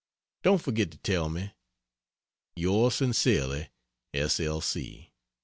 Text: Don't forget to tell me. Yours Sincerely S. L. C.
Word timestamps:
Don't 0.41 0.59
forget 0.63 0.89
to 0.89 0.97
tell 0.97 1.29
me. 1.29 1.51
Yours 2.55 2.95
Sincerely 2.95 3.69
S. 4.15 4.39
L. 4.39 4.59
C. 4.59 5.11